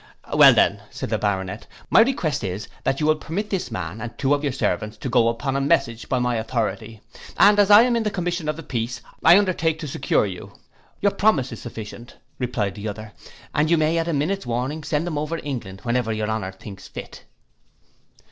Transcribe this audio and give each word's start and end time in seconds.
'—'Well 0.33 0.51
then,' 0.55 0.81
said 0.89 1.11
the 1.11 1.19
Baronet, 1.19 1.67
'my 1.91 2.01
request 2.01 2.43
is, 2.43 2.67
that 2.85 2.99
you 2.99 3.05
will 3.05 3.17
permit 3.17 3.51
this 3.51 3.69
man 3.69 4.01
and 4.01 4.17
two 4.17 4.33
of 4.33 4.41
your 4.43 4.51
servants 4.51 4.97
to 4.97 5.09
go 5.09 5.27
upon 5.27 5.55
a 5.55 5.61
message 5.61 6.09
by 6.09 6.17
my 6.17 6.37
authority, 6.37 7.01
and 7.37 7.59
as 7.59 7.69
I 7.69 7.83
am 7.83 7.95
in 7.95 8.01
the 8.01 8.09
commission 8.09 8.49
of 8.49 8.55
the 8.55 8.63
peace, 8.63 9.03
I 9.23 9.37
undertake 9.37 9.77
to 9.77 9.87
secure 9.87 10.25
you.'—'Your 10.25 11.11
promise 11.11 11.51
is 11.51 11.61
sufficient,' 11.61 12.17
replied 12.39 12.73
the 12.73 12.87
other, 12.87 13.11
'and 13.53 13.69
you 13.69 13.77
may 13.77 13.95
at 13.99 14.07
a 14.07 14.13
minute's 14.13 14.47
warning 14.47 14.83
send 14.83 15.05
them 15.05 15.19
over 15.19 15.37
England 15.43 15.81
whenever 15.83 16.11
your 16.11 16.31
honour 16.31 16.51
thinks 16.53 16.87
fit. 16.87 17.25